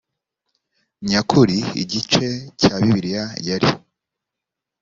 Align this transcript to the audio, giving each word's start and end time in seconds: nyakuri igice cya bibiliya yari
nyakuri 1.07 1.59
igice 1.83 2.25
cya 2.61 2.73
bibiliya 2.81 3.25
yari 3.47 3.69